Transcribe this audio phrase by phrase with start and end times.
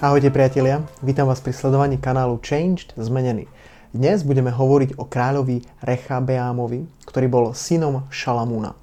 [0.00, 3.44] Ahojte priatelia, vítam vás pri sledovaní kanálu Changed Zmenený.
[3.92, 8.80] Dnes budeme hovoriť o kráľovi Rechabeámovi, ktorý bol synom Šalamúna.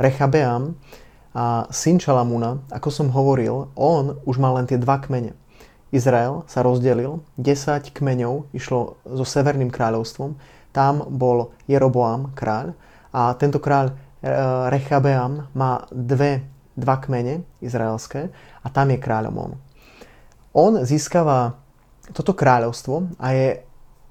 [0.00, 0.72] Rechabeám
[1.36, 5.36] a syn Šalamúna, ako som hovoril, on už mal len tie dva kmene.
[5.92, 10.32] Izrael sa rozdelil, 10 kmeňov išlo so Severným kráľovstvom,
[10.72, 12.72] tam bol Jeroboam kráľ
[13.12, 13.94] a tento kráľ e,
[14.72, 16.40] Rechabeam má dve,
[16.72, 18.32] dva kmene izraelské
[18.64, 19.67] a tam je kráľom on
[20.58, 21.54] on získava
[22.10, 23.48] toto kráľovstvo a je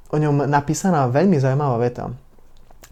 [0.07, 2.15] o ňom napísaná veľmi zaujímavá veta.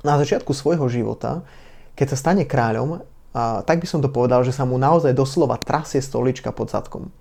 [0.03, 1.47] Na začiatku svojho života,
[1.95, 2.99] keď sa stane kráľom,
[3.35, 7.11] a tak by som to povedal, že sa mu naozaj doslova trasie stolička pod zadkom.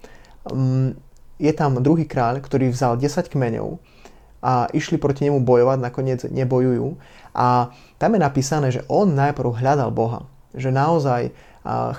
[0.46, 0.94] Mm,
[1.42, 3.82] je tam druhý kráľ, ktorý vzal 10 kmeňov
[4.44, 6.94] a išli proti nemu bojovať, nakoniec nebojujú.
[7.34, 11.34] A tam je napísané, že on najprv hľadal Boha, že naozaj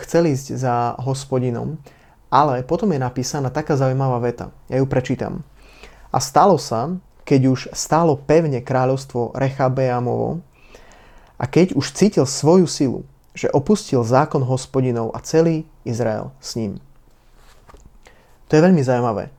[0.05, 1.81] chcel ísť za hospodinom
[2.35, 4.51] ale potom je napísaná taká zaujímavá veta.
[4.67, 5.47] Ja ju prečítam.
[6.11, 6.91] A stalo sa,
[7.23, 10.43] keď už stálo pevne kráľovstvo Rechabeamovo
[11.39, 12.99] a keď už cítil svoju silu,
[13.31, 16.83] že opustil zákon hospodinov a celý Izrael s ním.
[18.47, 19.31] To je veľmi zaujímavé,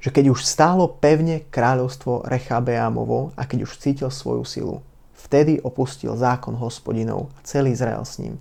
[0.00, 4.76] že keď už stálo pevne kráľovstvo Rechabeamovo a keď už cítil svoju silu,
[5.20, 8.40] vtedy opustil zákon hospodinov a celý Izrael s ním.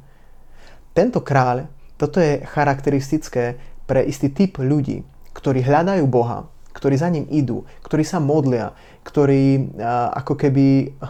[0.95, 7.25] Tento kráľ, toto je charakteristické pre istý typ ľudí, ktorí hľadajú Boha, ktorí za ním
[7.33, 10.65] idú, ktorí sa modlia, ktorí a, ako keby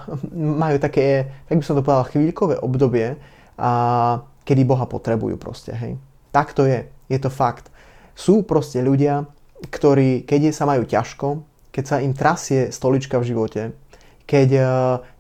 [0.64, 3.18] majú také, tak by som to povedal, chvíľkové obdobie,
[3.60, 3.72] a,
[4.48, 6.00] kedy Boha potrebujú proste, hej.
[6.32, 7.68] Tak to je, je to fakt.
[8.16, 9.28] Sú proste ľudia,
[9.68, 11.44] ktorí, keď sa majú ťažko,
[11.74, 13.62] keď sa im trasie stolička v živote,
[14.24, 14.64] keď a,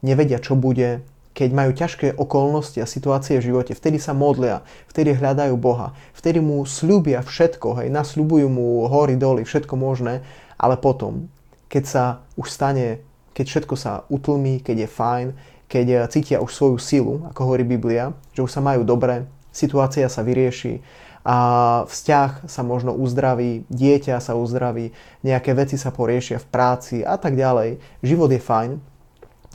[0.05, 1.03] nevedia, čo bude,
[1.37, 6.41] keď majú ťažké okolnosti a situácie v živote, vtedy sa modlia, vtedy hľadajú Boha, vtedy
[6.41, 10.25] mu slúbia všetko, hej, nasľubujú mu hory, doly, všetko možné,
[10.57, 11.29] ale potom,
[11.69, 12.03] keď sa
[12.33, 13.05] už stane,
[13.37, 15.27] keď všetko sa utlmí, keď je fajn,
[15.69, 20.25] keď cítia už svoju silu, ako hovorí Biblia, že už sa majú dobre, situácia sa
[20.25, 20.81] vyrieši,
[21.27, 24.95] a vzťah sa možno uzdraví, dieťa sa uzdraví,
[25.27, 27.83] nejaké veci sa poriešia v práci a tak ďalej.
[27.99, 28.71] Život je fajn,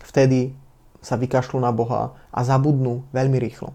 [0.04, 0.53] vtedy
[1.02, 3.74] sa vykašľú na Boha a zabudnú veľmi rýchlo.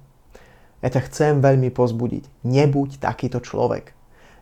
[0.82, 2.48] Ja ťa chcem veľmi pozbudiť.
[2.48, 3.92] Nebuď takýto človek.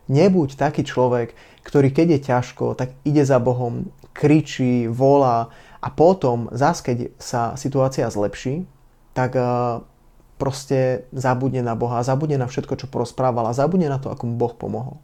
[0.06, 1.34] Nebuď taký človek,
[1.66, 5.50] ktorý keď je ťažko, tak ide za Bohom, kričí, volá
[5.82, 8.64] a potom, zás keď sa situácia zlepší,
[9.12, 9.82] tak uh,
[10.38, 14.54] proste zabudne na Boha, zabudne na všetko, čo porozprával zabudne na to, ako mu Boh
[14.54, 15.02] pomohol.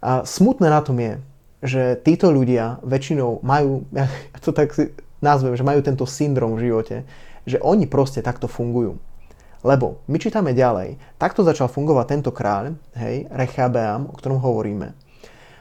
[0.00, 1.20] A smutné na tom je,
[1.60, 4.08] že títo ľudia väčšinou majú, ja
[4.40, 4.72] to tak
[5.20, 6.96] nazvem, že majú tento syndrom v živote,
[7.48, 9.00] že oni proste takto fungujú.
[9.60, 14.96] Lebo my čítame ďalej, takto začal fungovať tento kráľ, hej, Rechabeam, o ktorom hovoríme.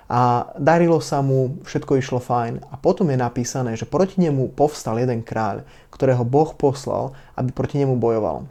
[0.10, 4.98] A darilo sa mu, všetko išlo fajn a potom je napísané, že proti nemu povstal
[4.98, 8.50] jeden kráľ, ktorého Boh poslal, aby proti nemu bojoval.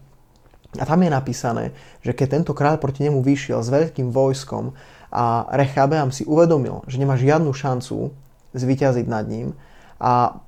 [0.76, 1.72] A tam je napísané,
[2.04, 4.76] že keď tento kráľ proti nemu vyšiel s veľkým vojskom
[5.08, 8.12] a Rechabeam si uvedomil, že nemá žiadnu šancu
[8.52, 9.56] zvíťaziť nad ním
[9.96, 10.44] a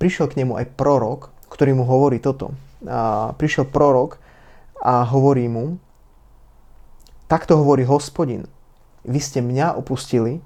[0.00, 2.56] prišiel k nemu aj prorok, ktorý mu hovorí toto.
[2.88, 4.16] A prišiel prorok
[4.80, 5.76] a hovorí mu,
[7.28, 8.48] takto hovorí hospodin,
[9.04, 10.40] vy ste mňa opustili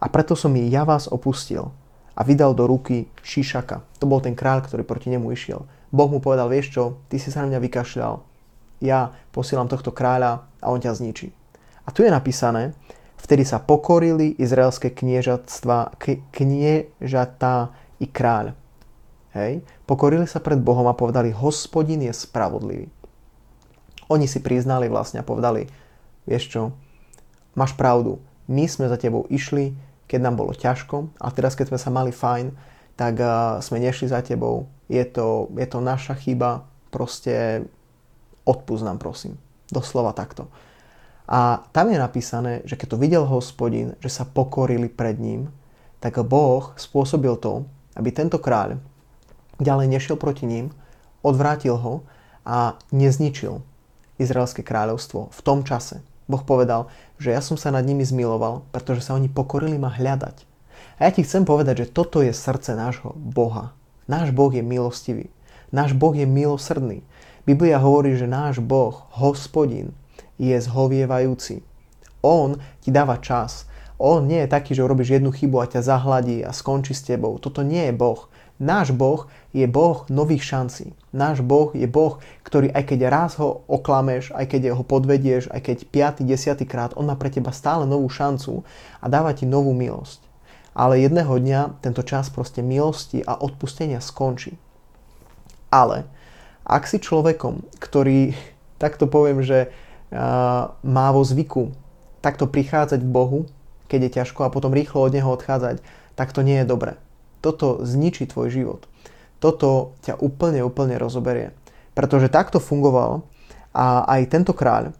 [0.00, 1.68] a preto som i ja vás opustil
[2.16, 3.84] a vydal do ruky Šišaka.
[4.00, 5.68] To bol ten kráľ, ktorý proti nemu išiel.
[5.92, 6.82] Boh mu povedal, vieš čo,
[7.12, 8.14] ty si sa na mňa vykašľal,
[8.80, 11.28] ja posielam tohto kráľa a on ťa zničí.
[11.84, 12.72] A tu je napísané,
[13.20, 16.00] vtedy sa pokorili izraelské kniežatstva,
[16.32, 18.63] kniežatá i kráľ.
[19.34, 19.66] Hej?
[19.84, 22.86] Pokorili sa pred Bohom a povedali, hospodin je spravodlivý.
[24.08, 25.66] Oni si priznali vlastne a povedali,
[26.24, 26.62] vieš čo,
[27.58, 31.78] máš pravdu, my sme za tebou išli, keď nám bolo ťažko a teraz keď sme
[31.80, 32.52] sa mali fajn,
[32.94, 37.66] tak uh, sme nešli za tebou, je to, je to naša chyba, proste
[38.44, 39.40] odpúsť nám prosím.
[39.72, 40.46] Doslova takto.
[41.24, 45.48] A tam je napísané, že keď to videl hospodin, že sa pokorili pred ním,
[46.04, 47.64] tak Boh spôsobil to,
[47.96, 48.76] aby tento kráľ,
[49.58, 50.74] ďalej nešiel proti ním,
[51.22, 52.06] odvrátil ho
[52.44, 53.64] a nezničil
[54.20, 56.04] Izraelské kráľovstvo v tom čase.
[56.24, 56.88] Boh povedal,
[57.20, 60.36] že ja som sa nad nimi zmiloval, pretože sa oni pokorili ma hľadať.
[60.96, 63.76] A ja ti chcem povedať, že toto je srdce nášho Boha.
[64.06, 65.28] Náš Boh je milostivý.
[65.74, 67.02] Náš Boh je milosrdný.
[67.44, 69.92] Biblia hovorí, že náš Boh, hospodin,
[70.40, 71.60] je zhovievajúci.
[72.24, 73.68] On ti dáva čas.
[74.00, 77.36] On nie je taký, že urobíš jednu chybu a ťa zahladí a skončí s tebou.
[77.36, 78.26] Toto nie je Boh.
[78.64, 80.96] Náš Boh je Boh nových šancí.
[81.12, 82.16] Náš Boh je Boh,
[82.48, 85.78] ktorý aj keď raz ho oklameš, aj keď ho podvedieš, aj keď
[86.24, 86.24] 5.
[86.24, 86.64] 10.
[86.64, 88.64] krát, on má pre teba stále novú šancu
[89.04, 90.24] a dáva ti novú milosť.
[90.72, 94.56] Ale jedného dňa tento čas proste milosti a odpustenia skončí.
[95.68, 96.08] Ale
[96.64, 98.32] ak si človekom, ktorý,
[98.82, 101.68] takto poviem, že uh, má vo zvyku
[102.24, 103.44] takto prichádzať k Bohu,
[103.92, 105.84] keď je ťažko a potom rýchlo od Neho odchádzať,
[106.16, 106.96] tak to nie je dobré.
[107.44, 108.88] Toto zničí tvoj život.
[109.36, 111.52] Toto ťa úplne, úplne rozoberie.
[111.92, 113.28] Pretože takto fungoval
[113.76, 114.96] a aj tento kráľ,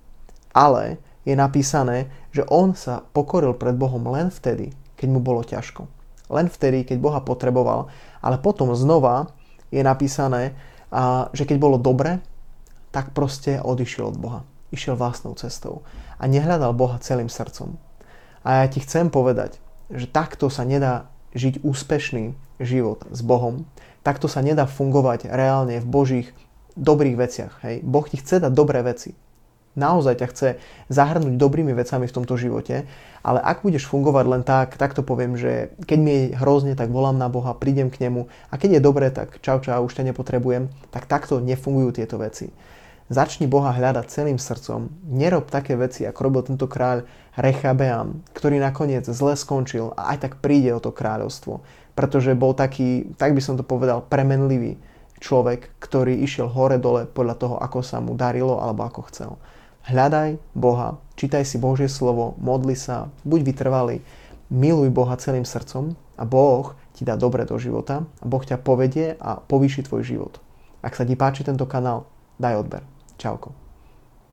[0.52, 5.88] ale je napísané, že on sa pokoril pred Bohom len vtedy, keď mu bolo ťažko.
[6.29, 7.88] Len vtedy, keď Boha potreboval,
[8.20, 9.32] ale potom znova
[9.73, 10.52] je napísané,
[11.32, 12.20] že keď bolo dobre,
[12.93, 14.40] tak proste odišiel od Boha.
[14.69, 15.87] Išiel vlastnou cestou
[16.20, 17.81] a nehľadal Boha celým srdcom.
[18.44, 19.56] A ja ti chcem povedať,
[19.88, 23.67] že takto sa nedá žiť úspešný život s Bohom,
[24.07, 26.29] takto sa nedá fungovať reálne v Božích
[26.79, 27.53] dobrých veciach.
[27.67, 27.83] Hej?
[27.83, 29.15] Boh ti chce dať dobré veci.
[29.75, 30.49] Naozaj ťa chce
[30.87, 32.87] zahrnúť dobrými vecami v tomto živote,
[33.27, 36.95] ale ak budeš fungovať len tak, tak to poviem, že keď mi je hrozne, tak
[36.95, 40.15] volám na Boha, prídem k nemu a keď je dobré, tak čau čau, už ťa
[40.15, 42.55] nepotrebujem, tak takto nefungujú tieto veci.
[43.12, 44.89] Začni Boha hľadať celým srdcom.
[45.12, 47.05] Nerob také veci, ako robil tento kráľ
[47.37, 51.61] Rechabeam, ktorý nakoniec zle skončil a aj tak príde o to kráľovstvo.
[51.93, 54.81] Pretože bol taký, tak by som to povedal, premenlivý
[55.21, 59.37] človek, ktorý išiel hore-dole podľa toho, ako sa mu darilo alebo ako chcel.
[59.85, 64.00] Hľadaj Boha, čítaj si Božie slovo, modli sa, buď vytrvalý,
[64.49, 69.12] miluj Boha celým srdcom a Boh ti dá dobre do života a Boh ťa povedie
[69.21, 70.41] a povýši tvoj život.
[70.81, 72.09] Ak sa ti páči tento kanál,
[72.41, 72.94] daj odber.
[73.19, 73.63] Čauko.